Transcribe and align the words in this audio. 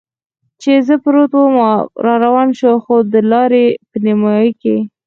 چې 0.61 0.71
زه 0.87 0.95
پروت 1.03 1.31
ووم 1.35 1.55
را 2.05 2.15
روان 2.25 2.49
شو، 2.59 2.71
خو 2.83 2.95
د 3.13 3.15
لارې 3.31 3.65
په 3.89 3.97
نیمایي 4.05 4.51
کې. 4.61 4.75